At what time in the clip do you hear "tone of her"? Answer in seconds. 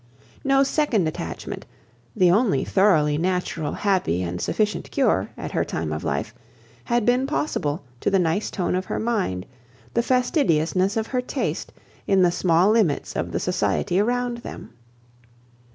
8.49-8.97